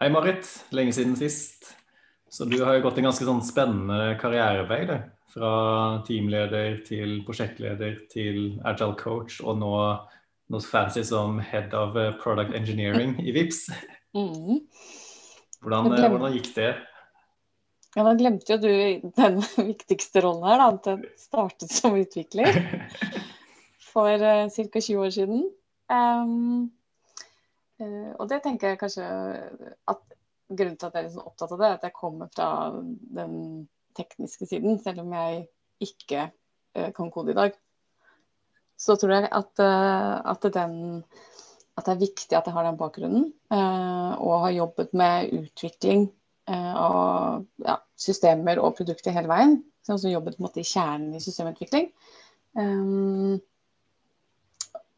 [0.00, 0.46] Hei, Marit.
[0.72, 1.74] Lenge siden sist.
[2.32, 4.78] Så du har jo gått en ganske sånn spennende karrierevei.
[4.88, 4.96] Det.
[5.34, 5.50] Fra
[6.06, 9.74] teamleder til prosjektleder til agile coach, og nå
[10.50, 13.66] noe fancy som head of product engineering i VIPS.
[14.10, 14.64] Mm.
[15.62, 16.70] Hvordan, eh, hvordan, gikk det?
[17.94, 19.36] Ja, Da glemte jo du den
[19.70, 22.58] viktigste rollen her, da, at jeg startet som utvikler
[23.92, 24.82] for uh, ca.
[24.82, 25.44] 20 år siden.
[25.86, 26.72] Um,
[27.80, 29.06] og det tenker jeg kanskje
[29.90, 30.02] at
[30.50, 32.50] grunnen til at jeg er liksom opptatt av det, er at jeg kommer fra
[33.16, 33.34] den
[33.98, 35.44] tekniske siden, selv om jeg
[35.84, 37.58] ikke uh, kan kode i dag.
[38.80, 40.74] Så tror jeg at, uh, at, den,
[41.76, 46.08] at, det er viktig at jeg har den bakgrunnen, og har jobbet med utvikling
[46.50, 49.60] av ja, systemer og produkter hele veien.
[49.80, 51.90] Så jeg har også jobbet måte, i kjernen i systemutvikling.
[52.58, 53.38] Um,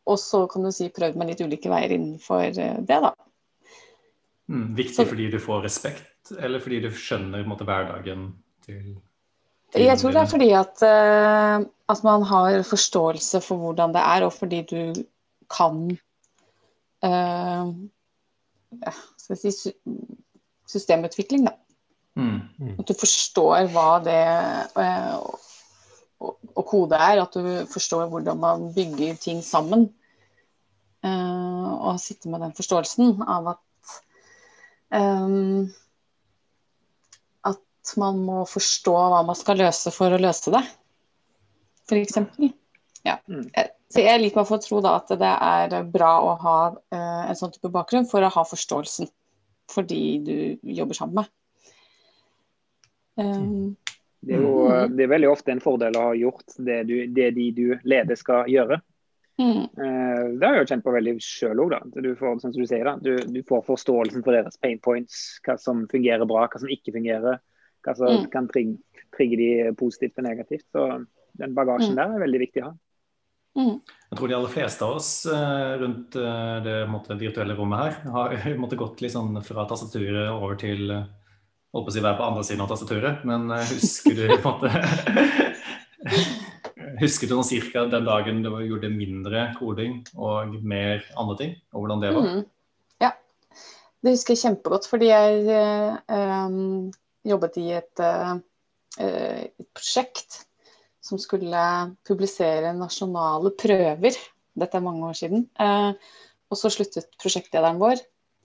[0.09, 3.13] og så kan du si prøvd meg litt ulike veier innenfor det, da.
[4.51, 8.33] Mm, viktig så, fordi du får respekt, eller fordi du skjønner måte, hverdagen
[8.67, 8.97] til,
[9.73, 14.03] til Jeg tror det er fordi at, uh, at, man har forståelse for hvordan det
[14.03, 15.05] er, og fordi du
[15.53, 15.85] kan
[17.07, 17.73] uh,
[19.23, 19.75] skal jeg si,
[20.73, 21.57] systemutvikling, da.
[22.19, 22.75] Mm, mm.
[22.81, 24.21] At du forstår hva det
[24.77, 25.33] uh,
[26.55, 29.89] å kode er, at du forstår hvordan man bygger ting sammen.
[31.03, 33.63] Uh, og sitte med den forståelsen av at
[34.93, 35.71] Um,
[37.49, 40.61] at man må forstå hva man skal løse for å løse det,
[41.89, 42.19] f.eks.
[43.09, 43.17] Ja.
[43.25, 43.47] Mm.
[43.93, 47.23] Så jeg liker meg for å tro da, at det er bra å ha uh,
[47.25, 49.09] en sånn type bakgrunn for å ha forståelsen
[49.73, 50.37] for de du
[50.77, 51.33] jobber sammen med.
[53.17, 53.73] Um,
[54.23, 54.97] det, er jo, mm.
[54.97, 58.19] det er veldig ofte en fordel å ha gjort det, du, det de du leder
[58.19, 58.79] skal gjøre.
[59.41, 59.63] Mm.
[59.65, 61.75] Eh, det har jeg jo kjent på veldig sjøl òg.
[61.97, 65.41] Du, får, du, sier, du, du, får forståelsen for deres pain points.
[65.47, 67.43] Hva som fungerer bra, hva som ikke fungerer.
[67.83, 68.29] Hva som mm.
[68.31, 68.79] kan trigge,
[69.17, 70.69] trigge, de positivt og negativt.
[70.71, 70.87] Så
[71.43, 71.99] den bagasjen mm.
[71.99, 72.75] der er veldig viktig å ha.
[73.59, 73.75] Mm.
[73.83, 76.15] Jeg tror de aller fleste av oss uh, rundt
[76.65, 80.87] det måtte, virtuelle rommet her har måtte gått litt sånn fra tastaturet over til
[81.73, 84.61] holdt på å si være på andre siden av tastaturet, men husker du på en
[84.61, 84.71] måte
[87.03, 91.83] Husker du sånn cirka den dagen du gjorde mindre koding og mer andre ting, og
[91.83, 92.29] hvordan det var?
[92.29, 92.43] Mm.
[93.03, 93.11] Ja,
[94.05, 96.91] det husker jeg kjempegodt, fordi jeg øh,
[97.33, 98.35] jobbet i et, øh,
[99.03, 100.43] et, prosjekt
[101.03, 101.65] som skulle
[102.07, 104.19] publisere nasjonale prøver.
[104.59, 105.49] Dette er mange år siden.
[105.59, 105.97] Uh,
[106.53, 108.03] og så sluttet prosjektlederen vår,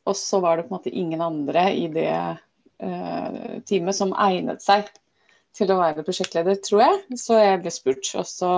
[0.08, 2.10] og så var det på en måte ingen andre i det
[2.78, 4.90] teamet som egnet seg
[5.58, 7.20] til å være prosjektleder, tror jeg.
[7.20, 8.52] Så jeg ble spurt, og så,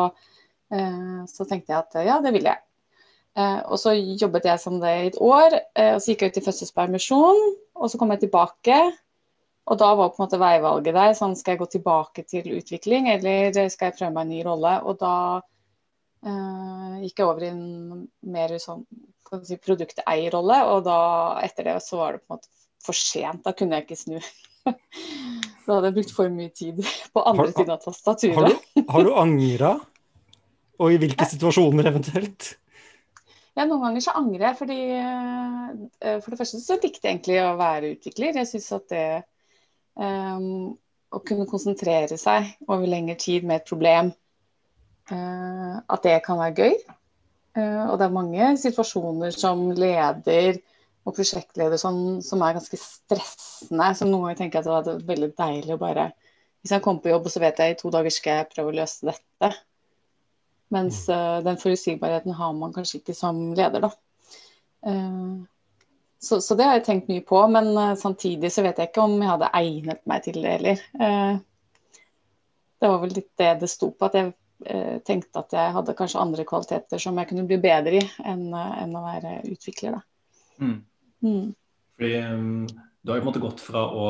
[0.73, 2.61] eh, så tenkte jeg at ja, det vil jeg.
[3.39, 6.33] Eh, og så jobbet jeg som det i et år, eh, og så gikk jeg
[6.33, 7.43] ut i fødselspermisjon.
[7.79, 8.79] Og så kom jeg tilbake,
[9.69, 13.07] og da var på en måte veivalget der sånn skal jeg gå tilbake til utvikling,
[13.13, 14.73] eller skal jeg prøve meg en ny rolle?
[14.89, 15.13] Og da
[16.25, 18.81] uh, gikk jeg over i en mer sånn
[19.45, 20.97] si, produkteierrolle, og da
[21.45, 22.49] etter det så var det på en måte
[22.83, 23.43] for sent.
[23.45, 24.19] Da kunne jeg ikke snu.
[25.69, 26.79] Da hadde jeg brukt for mye tid
[27.13, 28.37] på andre siden av tastaturet.
[28.39, 29.75] Har du, har du angra?
[30.81, 32.53] Og i hvilke situasjoner eventuelt?
[33.57, 37.41] Ja, noen ganger så angrer jeg, fordi uh, For det første så likte jeg egentlig
[37.43, 38.39] å være utvikler.
[38.39, 39.03] Jeg syns at det
[39.99, 40.77] um,
[41.11, 44.13] Å kunne konsentrere seg over lengre tid med et problem,
[45.11, 46.79] uh, at det kan være gøy.
[47.57, 50.61] Uh, og det er mange situasjoner som leder
[51.09, 53.89] og prosjektleder som, som, er ganske stressende.
[53.97, 56.11] Som noen ganger tenker at det er veldig deilig å bare
[56.59, 58.73] Hvis jeg kommer på jobb og så vet jeg i to dager skal jeg prøve
[58.73, 59.51] å løse dette.
[60.75, 63.91] Mens uh, den forutsigbarheten har man kanskje ikke som leder, da.
[64.85, 65.39] Uh,
[66.19, 69.05] så, så, det har jeg tenkt mye på, men uh, samtidig så vet jeg ikke
[69.07, 70.83] om jeg hadde egnet meg til det heller.
[72.79, 74.35] det var vel litt det det sto på, at jeg
[75.07, 78.95] tenkte at jeg hadde kanskje andre kvaliteter som jeg kunne bli bedre i enn, enn
[78.99, 80.01] å være utvikler, da.
[80.59, 80.77] Mm.
[81.25, 81.49] Mm.
[81.99, 82.67] Fordi um,
[83.01, 84.05] Du har jo på en måte gått fra å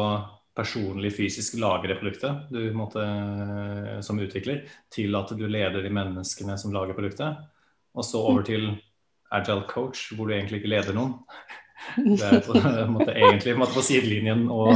[0.60, 5.92] personlig fysisk lage det produktet du måtte, eh, som utvikler, til at du leder de
[5.94, 7.40] menneskene som lager produktet.
[7.96, 8.72] Og så over til
[9.32, 11.18] agile coach, hvor du egentlig ikke leder noen.
[11.96, 14.74] Det er på, en måte, egentlig på, på sidelinjen og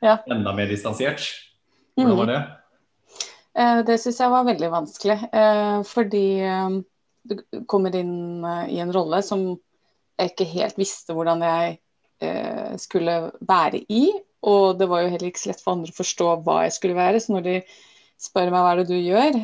[0.00, 0.16] ja.
[0.32, 1.26] enda mer distansert.
[1.98, 2.38] Hvordan var det?
[3.58, 5.18] Eh, det syns jeg var veldig vanskelig.
[5.28, 6.26] Eh, fordi
[7.28, 7.36] du
[7.68, 9.50] kommer inn i en rolle som
[10.18, 11.76] jeg ikke helt visste hvordan jeg
[12.24, 14.08] eh, skulle være i.
[14.48, 16.98] Og det var jo heller ikke så lett for andre å forstå hva jeg skulle
[16.98, 17.22] være.
[17.22, 17.56] Så når de
[18.18, 19.38] spør meg hva er det du gjør,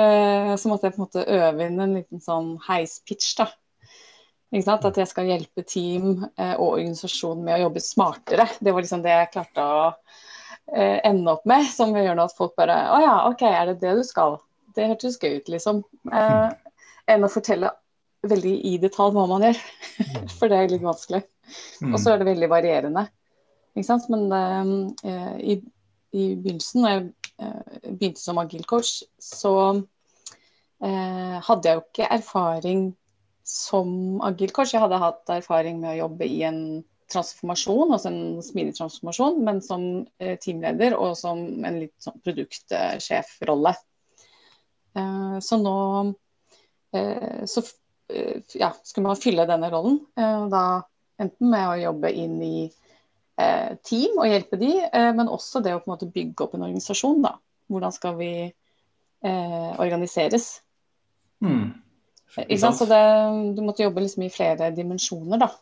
[0.00, 3.50] eh, så måtte jeg på en måte øve inn en liten sånn heispitch, da.
[4.54, 8.46] At jeg skal hjelpe team eh, og organisasjon med å jobbe smartere.
[8.60, 9.86] Det var liksom det jeg klarte å
[10.70, 13.96] eh, ende opp med, som gjør at folk bare Å ja, OK, er det det
[13.98, 14.38] du skal?
[14.76, 15.82] Det hørtes gøy ut, liksom.
[16.06, 16.78] Eh,
[17.10, 17.72] enn å fortelle
[18.30, 19.60] veldig i detalj hva man gjør.
[20.38, 21.24] For det er litt vanskelig.
[21.90, 23.06] Og så er det veldig varierende.
[23.74, 24.08] Ikke sant?
[24.12, 24.28] Men
[25.02, 25.58] uh, i,
[26.14, 27.06] i, begynnelsen, da jeg
[27.42, 32.84] uh, begynte som agil coach, så uh, hadde jeg jo ikke erfaring
[33.44, 34.74] som agil coach.
[34.74, 36.60] Jeg hadde hatt erfaring med å jobbe i en
[37.12, 39.82] transformasjon, altså en smidig transformasjon, men som
[40.40, 43.74] teamleder og som en litt sånn produktsjefrolle.
[45.44, 45.74] så nå
[47.44, 47.64] så
[48.08, 50.00] ja, skulle man fylle denne rollen.
[50.52, 50.64] da
[51.20, 55.74] enten med å jobbe inn i eh, team og hjelpe de, eh, men også det
[55.74, 57.22] å på en måte bygge opp en organisasjon.
[57.24, 57.36] da.
[57.70, 60.58] Hvordan skal vi eh, organiseres?
[61.44, 61.72] Mm.
[62.34, 63.04] Så det,
[63.54, 65.52] du måtte jobbe liksom i flere dimensjoner, da.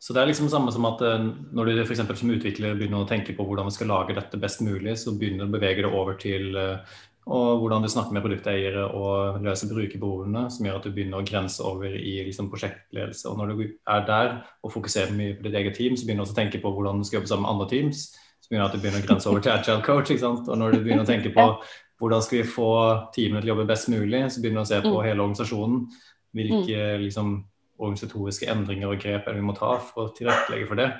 [0.00, 3.04] Så det er liksom det samme som at eh, når du for som utvikler begynner
[3.04, 5.84] å tenke på hvordan vi skal lage dette best mulig, så begynner du å bevege
[5.84, 6.56] det over til
[7.28, 11.26] og hvordan du snakker med produkteiere og løser brukerbehovene, som gjør at du begynner å
[11.26, 13.28] grense over i liksom, prosjektledelse.
[13.28, 14.32] Og når du er der
[14.64, 17.02] og fokuserer mye på ditt eget team, så begynner du også å tenke på hvordan
[17.02, 18.02] du skal jobbe sammen med andre teams.
[18.40, 20.10] Så begynner du at du begynner å grense over til agile coach.
[20.10, 20.48] ikke sant?
[20.48, 21.46] Og når du begynner å tenke på
[22.00, 22.72] hvordan skal vi få
[23.14, 25.00] teamene til å jobbe best mulig, så begynner du å se på mm.
[25.04, 25.80] hele organisasjonen.
[26.40, 27.04] Hvilke mm.
[27.04, 27.32] liksom,
[27.80, 30.90] organisatoriske endringer og grep er det vi må ta for å tilrettelegge for det.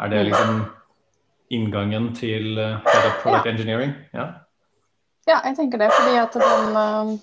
[0.00, 0.30] Er det mm.
[0.30, 0.62] liksom
[1.52, 2.80] inngangen til uh,
[3.22, 3.92] product engineering?
[4.16, 4.30] Ja.
[5.28, 7.20] Ja, jeg tenker det, fordi at den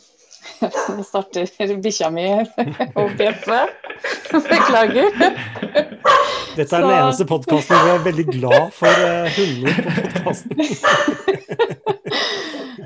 [0.61, 2.25] Nå uh, starter bikkja mi
[2.99, 3.57] å bjeffe.
[4.31, 5.11] Beklager.
[6.57, 10.63] Dette er den eneste podkasten hvor jeg er veldig glad for uh, hunder på podkasten.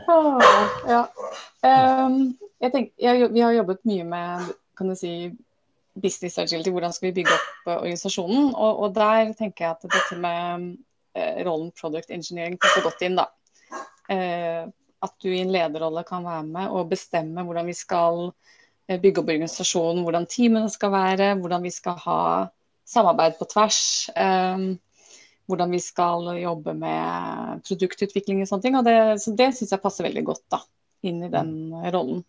[0.08, 0.42] oh,
[0.94, 1.04] ja.
[1.62, 2.18] Um,
[2.62, 5.14] jeg tenker, jeg, vi har jobbet mye med kan du si,
[6.02, 8.52] business agility, hvordan skal vi bygge opp uh, organisasjonen.
[8.56, 10.70] Og, og, der tenker jeg at dette med
[11.16, 13.20] uh, rollen product engineering passer godt inn.
[13.20, 13.30] da.
[14.12, 18.28] Uh, at du i en lederrolle kan være med og bestemme hvordan vi skal
[18.88, 22.22] eh, bygge opp organisasjonen, hvordan teamene skal være, hvordan vi skal ha
[22.92, 23.84] samarbeid på tvers.
[24.16, 24.74] Um,
[25.52, 28.78] hvordan vi skal jobbe med produktutvikling og sånne ting.
[28.80, 30.62] Og det, så det syns jeg passer veldig godt da,
[31.08, 31.52] inn i den
[31.92, 32.22] rollen.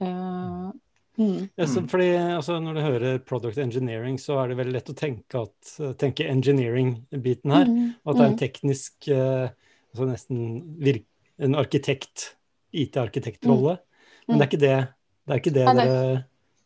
[0.00, 0.72] Uh,
[1.20, 1.50] mm.
[1.60, 5.44] ja, fordi altså, Når du hører product engineering, så er det veldig lett å tenke,
[5.44, 7.70] at, tenke engineering-biten her.
[7.70, 7.88] Mm.
[8.02, 8.42] Og at det er en mm.
[8.46, 9.46] teknisk uh,
[9.90, 10.42] altså nesten
[10.82, 11.06] virke
[11.40, 12.36] en arkitekt,
[12.70, 13.78] IT-arkitektrolle.
[13.78, 13.84] Mm.
[14.28, 14.76] Men det er ikke det,
[15.26, 15.94] det, er ikke det Nei, dere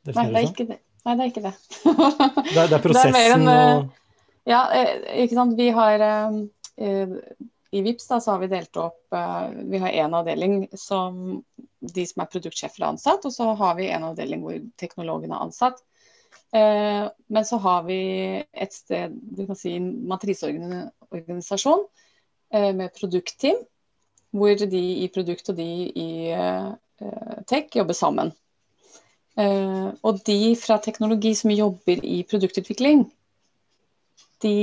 [0.04, 0.56] definerer som?
[1.04, 1.54] Nei, det er ikke det.
[1.84, 3.84] det, er, det, er, prosessen det er en, og eh,
[4.48, 4.90] Ja, eh,
[5.24, 5.56] ikke sant.
[5.56, 6.32] Vi har uh,
[7.72, 11.12] I VIPS da, så har vi delt opp uh, Vi har én avdeling som
[11.84, 15.44] de som er produktsjefer er ansatt, og så har vi en avdeling hvor teknologen er
[15.44, 15.78] ansatt.
[16.54, 18.00] Uh, men så har vi
[18.40, 21.82] et sted, du kan si matriseorganisasjon
[22.54, 23.56] med produktteam
[24.34, 26.72] hvor de i produkt og de i uh,
[27.50, 28.32] tech jobber sammen.
[29.38, 33.06] Uh, og de fra teknologi som jobber i produktutvikling,
[34.42, 34.56] de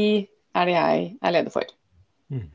[0.55, 1.71] er det jeg er leder for.
[2.31, 2.49] Mm.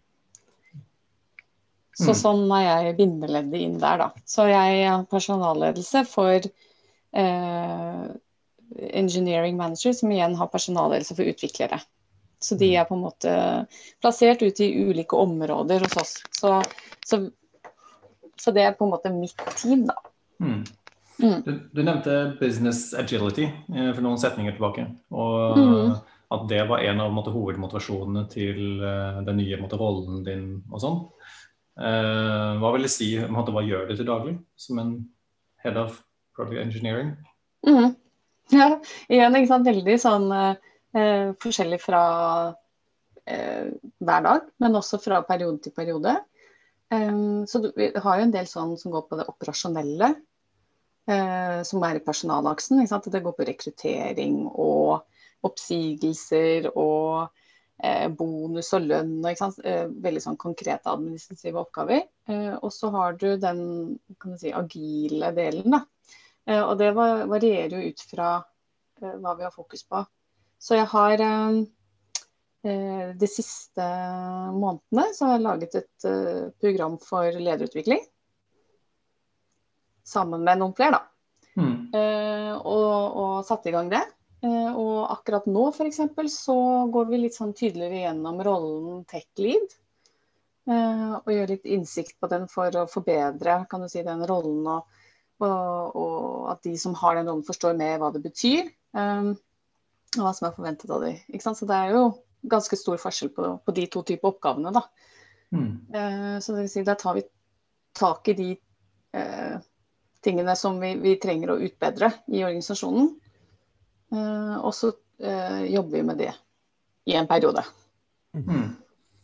[1.96, 2.18] Så mm.
[2.20, 4.10] sånn er jeg bindeleddet inn der, da.
[4.28, 6.48] Så jeg har personalledelse for
[7.16, 8.06] uh,
[8.76, 11.80] engineering manager, som igjen har personalledelse for utviklere.
[12.42, 12.80] Så de mm.
[12.80, 13.34] er på en måte
[14.00, 16.16] plassert ut i ulike områder hos oss.
[16.36, 16.58] Så,
[17.06, 17.22] så,
[18.40, 19.96] så det er på en måte mitt team, da.
[20.42, 20.64] Mm.
[21.22, 21.40] Mm.
[21.46, 24.84] Du, du, nevnte business agility eh, for noen setninger tilbake.
[25.16, 25.94] Og mm.
[26.36, 30.82] at det var en av måte, hovedmotivasjonene til eh, den nye måte, rollen din og
[30.82, 30.98] sånn.
[31.80, 34.96] Eh, hva vil det si, måte, hva gjør du til daglig som en
[35.64, 36.02] head of
[36.36, 37.16] product engineering?
[37.66, 37.94] Mm.
[38.54, 38.76] Ja,
[39.10, 40.52] igjen ikke sant, veldig sånn uh,
[40.96, 42.02] Eh, forskjellig fra
[43.28, 43.68] eh,
[44.00, 46.14] hver dag, men også fra periode til periode.
[46.92, 47.18] Eh,
[47.50, 50.14] så vi har jo en del sånn som går på det operasjonelle,
[51.10, 52.80] eh, som er i personalaksen.
[52.86, 55.04] Det går på rekruttering og
[55.44, 57.28] oppsigelser og
[57.82, 59.18] eh, bonus og lønn.
[59.20, 62.06] Og, eh, veldig sånn konkrete administrative oppgaver.
[62.62, 63.98] og så har du den
[64.38, 65.76] si, agile delen.
[65.76, 65.84] Da.
[66.62, 68.36] og det varierer jo ut fra
[69.00, 70.06] hva vi har fokus på.
[70.58, 71.58] Så jeg har eh,
[72.66, 73.86] eh, de siste
[74.56, 78.02] månedene så har jeg laget et eh, program for lederutvikling.
[80.06, 81.04] Sammen med noen flere, da.
[81.56, 81.72] Mm.
[82.68, 84.02] Og, og satte i gang det.
[84.44, 86.02] Og akkurat nå f.eks.
[86.30, 86.56] så
[86.92, 89.74] går vi litt sånn tydeligere gjennom rollen tech lead.
[90.68, 94.68] Og gjør litt innsikt på den for å forbedre kan du si, den rollen.
[94.76, 95.00] Og,
[95.40, 96.20] og, og,
[96.52, 98.70] at de som har den rollen forstår mer hva det betyr.
[100.16, 101.18] Og hva som er forventet av dem.
[101.42, 102.04] Så det er jo
[102.46, 104.72] ganske stor forskjell på, på de to typer oppgavene.
[104.74, 104.84] Da.
[105.54, 105.72] Mm.
[105.94, 107.24] Uh, så det vil si, der tar vi
[107.96, 108.48] tak i de
[109.16, 109.58] uh,
[110.24, 113.12] tingene som vi, vi, trenger å utbedre i organisasjonen.
[114.14, 116.32] Uh, og så jobber vi med det
[117.08, 117.62] i en periode.
[118.36, 118.66] Mm.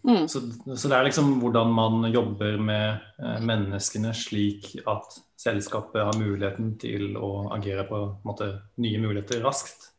[0.09, 0.23] Mm.
[0.25, 6.73] Så, så, det er liksom hvordan man jobber med menneskene slik at selskapet har muligheten
[6.81, 8.49] til å agere på måte,
[8.81, 9.91] nye muligheter raskt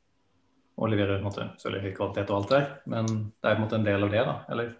[0.77, 3.55] og leverer på en måte, selvfølgelig høy kvalitet og alt det der, men det er
[3.55, 4.35] på en måte en del av det, da?
[4.53, 4.73] eller?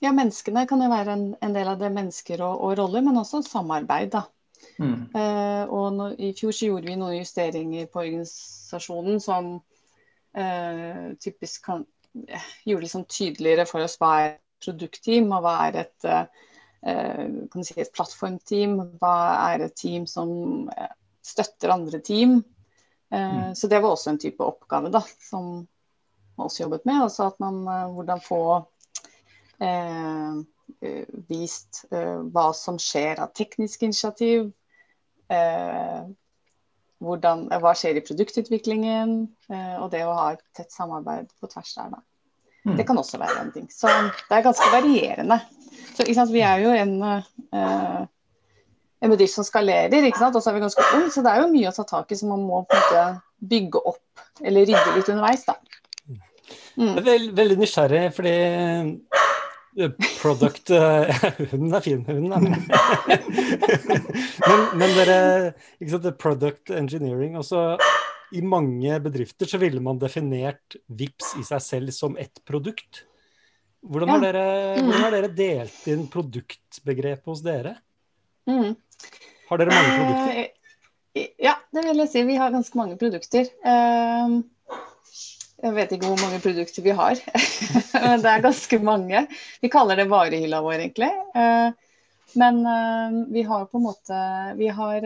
[0.00, 3.20] Ja, menneskene kan jo være en, en del av det, mennesker og, og roller, men
[3.20, 4.14] også samarbeid.
[4.16, 4.24] da.
[4.80, 5.10] Mm.
[5.12, 11.66] Uh, og no, I fjor så gjorde vi noen justeringer på organisasjonen som uh, typisk
[11.68, 11.84] kan,
[12.16, 16.08] uh, gjorde liksom tydeligere for oss hva er et produktteam, og hva er et,
[16.80, 19.14] kan si et plattformteam, hva
[19.52, 20.68] er et team som
[21.24, 22.38] støtter andre team.
[23.10, 23.54] Eh, mm.
[23.54, 27.02] Så det var også en type oppgave da, som vi også jobbet med.
[27.02, 28.42] Altså at man eh, hvordan få
[29.60, 30.40] eh,
[31.28, 34.52] vist eh, hva som skjer av teknisk initiativ.
[35.30, 36.02] Eh,
[37.00, 39.12] hvordan, hva skjer i produktutviklingen,
[39.48, 41.94] eh, og det å ha et tett samarbeid på tvers der.
[41.94, 42.02] Da.
[42.68, 42.76] Mm.
[42.76, 43.68] Det kan også være en ting.
[43.72, 45.40] Så det er ganske varierende.
[45.96, 46.92] Så Vi er jo en
[49.00, 50.36] en bedrift som skalerer, ikke sant?
[50.36, 52.16] og så er vi ganske ung, så det er jo mye å ta tak i
[52.20, 52.56] som man må
[53.40, 55.42] bygge opp eller rydde litt underveis.
[55.48, 55.54] da.
[56.76, 56.90] Mm.
[56.90, 58.34] Jeg er veld, veldig nysgjerrig, fordi
[59.80, 61.04] eh, product uh,
[61.52, 62.40] Hunden er fin, hunden er
[64.48, 65.18] men, men dere
[65.78, 67.58] ikke sant, Product engineering også
[68.36, 72.92] I mange bedrifter så ville man definert VIPS i seg selv som ett produkt.
[73.80, 74.44] Hvordan har, dere,
[74.82, 77.72] hvordan har dere delt inn produktbegrepet hos dere?
[78.50, 78.74] Mm.
[79.48, 80.40] Har dere mange produkter?
[81.14, 82.22] Eh, ja, det vil jeg si.
[82.26, 83.50] Vi har ganske mange produkter.
[83.66, 84.34] Eh,
[85.60, 87.20] jeg vet ikke hvor mange produkter vi har,
[88.04, 89.24] men det er ganske mange.
[89.60, 91.10] Vi kaller det varehylla vår, egentlig.
[91.36, 91.72] Eh,
[92.40, 92.60] men
[93.34, 94.16] vi har på en måte
[94.54, 95.02] Vi har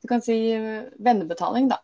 [0.00, 0.36] Du kan si
[0.96, 1.76] vennebetaling, da.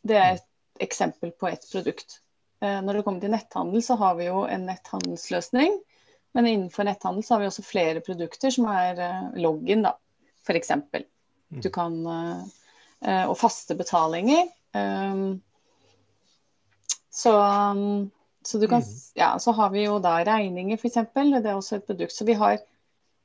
[0.00, 0.46] Det er et
[0.80, 2.22] eksempel på et produkt.
[2.60, 5.76] Når det kommer til netthandel, så har vi jo en netthandelsløsning.
[6.32, 9.00] Men innenfor netthandel så har vi også flere produkter som er
[9.38, 9.96] login, da
[10.46, 10.72] f.eks.
[11.48, 11.72] Du mm.
[11.74, 14.48] kan uh, Og faste betalinger.
[14.74, 15.40] Um,
[17.10, 17.32] så,
[18.46, 18.92] så, du kan mm.
[19.18, 21.00] Ja, så har vi jo da regninger, f.eks.
[21.14, 22.14] Det er også et produkt.
[22.14, 22.60] Så vi har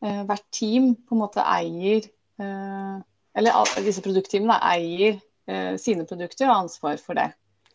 [0.05, 2.03] hvert team på en måte eier
[2.37, 5.15] Eller disse produktteamene eier
[5.81, 7.29] sine produkter og ansvar for det.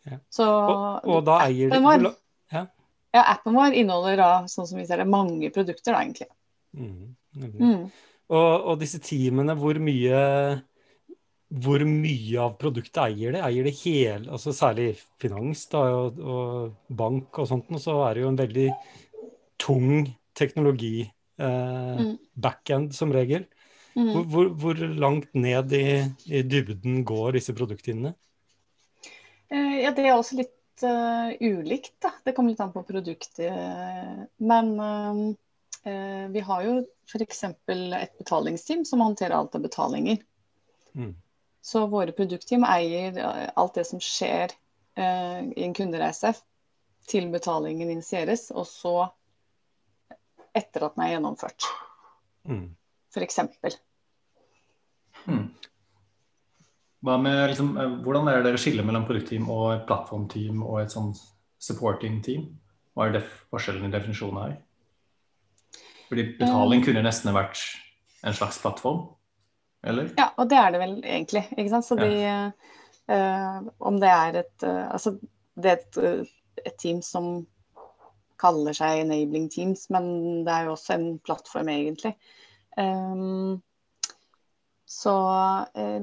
[0.05, 0.17] Ja.
[0.29, 2.11] Så, og, og, da eier de
[2.53, 2.63] ja.
[3.13, 3.23] Ja.
[3.23, 6.29] appen vår inneholder da, sånn som vi ser det, mange produkter, da, egentlig.
[6.77, 7.81] Mm, mm.
[8.31, 10.19] Og, og, disse teamene, hvor mye,
[11.63, 13.43] hvor mye av produktet eier det?
[13.43, 18.15] Eier det hele, altså særlig finans da, og, og bank og sånt, og så er
[18.15, 18.69] det jo en veldig
[19.61, 20.05] tung
[20.37, 22.15] teknologi eh, mm.
[22.39, 23.45] backend som regel.
[23.95, 24.07] Mm.
[24.07, 25.85] Hvor, hvor, hvor, langt ned i,
[26.31, 28.13] i, dybden går disse produktene?
[29.51, 31.95] Eh, ja, det er også litt uh, ulikt.
[32.03, 32.13] Da.
[32.25, 34.27] Det kommer litt an på produktet.
[34.41, 35.31] Men uh,
[35.83, 37.43] Eh, vi har jo f.eks.
[37.43, 40.17] et betalingsteam som håndterer alt av betalinger.
[40.95, 41.15] Mm.
[41.61, 44.53] Så våre produktteam eier eh, alt det som skjer
[44.97, 46.33] uh, i en kundereise
[47.09, 48.95] til betalingen initieres, og så
[50.53, 51.69] etter at den er gjennomført.
[52.45, 52.67] Mm.
[53.13, 53.39] F.eks.
[55.25, 55.47] Mm.
[57.01, 61.13] Liksom, hvordan er det dere skiller mellom produktteam og et plattformteam og et sånn
[61.61, 62.49] supporting team?
[62.93, 64.59] Hva er forskjellen i definisjonen her?
[66.11, 67.61] Fordi betaling kunne nesten vært
[68.27, 69.05] en slags plattform,
[69.87, 70.11] eller?
[70.19, 71.45] Ja, og det er det vel egentlig.
[71.55, 71.87] ikke sant?
[71.87, 72.11] Så de,
[73.07, 75.15] uh, om det er et uh, Altså,
[75.55, 76.27] det er et,
[76.65, 77.31] et, team som
[78.41, 82.15] kaller seg Enabling Teams, men det er jo også en plattform, egentlig.
[82.75, 83.61] Um,
[84.91, 85.13] så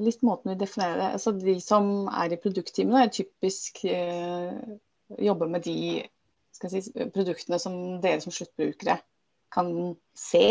[0.01, 6.07] litt måten vi definerer altså De som er i produktteamene, er typisk jobber med de
[6.57, 6.81] si,
[7.13, 8.97] produktene som dere som sluttbrukere
[9.53, 9.71] kan
[10.17, 10.47] se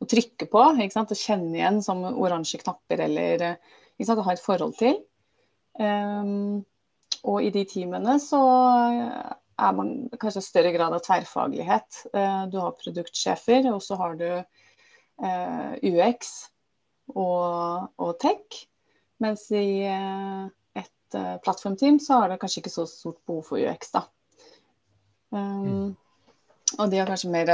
[0.00, 3.44] og trykke på og kjenne igjen som oransje knapper eller
[4.00, 4.96] å ha et forhold til.
[5.76, 6.62] Um,
[7.28, 8.40] og i de teamene så
[9.60, 12.04] er man kanskje større grad av tverrfaglighet.
[12.14, 14.46] Uh, du har produktsjefer, og så har du uh,
[15.20, 16.48] eh, UX
[17.14, 18.64] og, og, tech.
[19.20, 20.48] Mens i uh,
[20.78, 24.06] et plattformteam så har det kanskje ikke så stort behov for UX, da.
[25.30, 25.88] Um, mm.
[26.78, 27.50] Og de har kanskje mer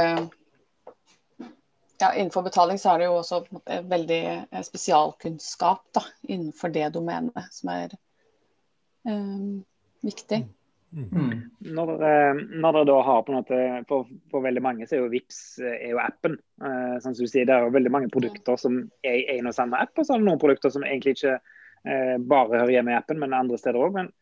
[1.97, 3.41] ja, innenfor betaling så er det jo også
[3.89, 7.95] veldig eh, spesialkunnskap da, innenfor det domenet som er
[9.07, 9.63] um,
[10.05, 10.43] viktig.
[10.91, 11.07] Mm.
[11.11, 11.31] mm.
[11.75, 11.91] Når,
[12.63, 15.39] når dere da har på en måte, for, for, veldig mange så er jo Vips
[15.59, 16.37] er jo appen.
[17.03, 19.55] Sånn som du sier, Det er jo veldig mange produkter som er i en og
[19.57, 22.95] samme app, og så er det noen produkter som egentlig ikke eh, bare hører hjemme
[22.95, 23.99] i appen, men andre steder òg.
[23.99, 24.13] Men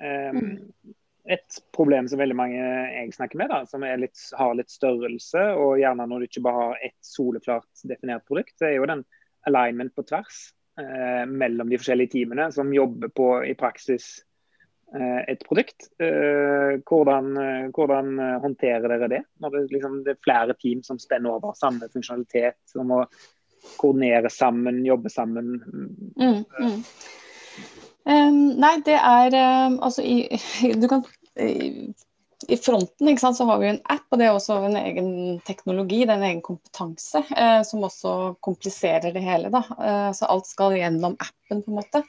[0.00, 0.96] um, mm
[1.30, 5.78] et problem som veldig mange jeg snakker med, da, som litt, har litt størrelse, og
[5.80, 9.04] gjerne når du ikke bare har ett soleklart definert produkt, det er jo den
[9.48, 10.40] alignment på tvers
[10.80, 14.26] eh, mellom de forskjellige teamene som jobber på i praksis eh,
[14.90, 15.86] et produkt.
[16.02, 17.28] Eh, hvordan,
[17.76, 18.08] hvordan,
[18.42, 19.20] håndterer dere det?
[19.38, 23.04] Når det, liksom, det, er flere team som spenner over samme funksjonalitet, som å
[23.76, 25.56] koordinere sammen, jobbe sammen.
[26.16, 26.78] Mm, mm.
[28.10, 29.34] Um, nei, det er
[29.68, 30.24] um, altså i,
[30.80, 31.04] Du kan
[32.48, 35.10] i fronten sant, så har vi en app, og det er også en egen
[35.46, 39.50] teknologi, det er en egen kompetanse, eh, som også kompliserer det hele.
[39.52, 39.60] Da.
[39.76, 42.02] Eh, så alt skal gjennom appen, på en måte.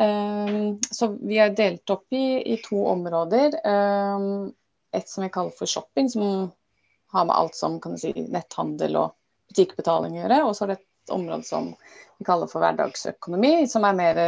[0.00, 3.58] Eh, så vi er delt opp i, i to områder.
[3.64, 4.26] Eh,
[4.96, 6.50] et som vi kaller for shopping, som
[7.12, 9.16] har med alt som si, netthandel og
[9.50, 10.42] butikkbetaling å gjøre.
[10.48, 11.72] Og så er det et område som
[12.18, 14.22] vi kaller for hverdagsøkonomi, som er mer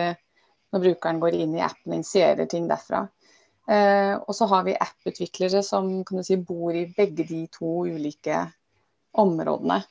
[0.72, 3.06] når brukeren går inn i appen og initierer ting derfra.
[3.68, 5.90] Eh, og så har vi app-utviklere som
[6.24, 8.40] si, bor i begge de to ulike
[9.20, 9.82] områdene.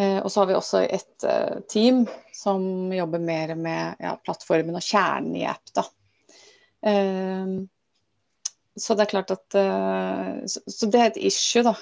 [0.00, 2.02] Eh, og så har vi også et uh, team
[2.34, 5.74] som jobber mer med ja, plattformen og kjernen i app.
[5.76, 5.84] Da.
[6.90, 7.54] Eh,
[8.74, 9.54] så det er klart at
[10.50, 11.76] så, det er et issue da,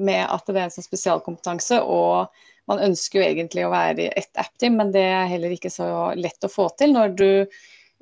[0.00, 1.76] med at det er en sånn spesialkompetanse.
[1.84, 5.68] Og man ønsker jo egentlig å være i ett app-team, men det er heller ikke
[5.68, 7.28] så lett å få til når du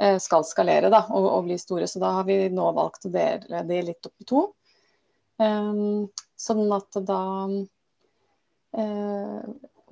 [0.00, 1.88] Eh, skal skalere da, og, og, bli store.
[1.90, 4.44] Så da har vi nå valgt å dele det litt opp i to.
[5.38, 7.22] Sånn at da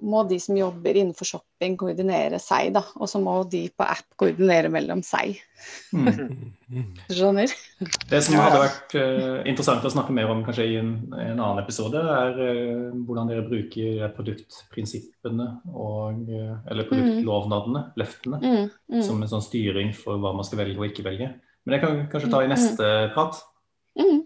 [0.02, 2.83] må de som jobber innenfor shopping koordinere seg, da.
[3.00, 5.38] Og så må de på app koordinere mellom seg.
[5.97, 6.52] Mm.
[7.16, 7.52] Skjønner?
[8.11, 11.62] Det som hadde vært uh, interessant å snakke mer om kanskje i en, en annen
[11.62, 18.71] episode, er uh, hvordan dere bruker produktprinsippene og uh, eller produktlovnadene, løftene, mm.
[18.93, 19.02] Mm.
[19.06, 21.32] som en sånn styring for hva man skal velge og ikke velge.
[21.67, 23.41] Men det kan vi kanskje ta i neste prat.
[23.99, 24.25] Mm.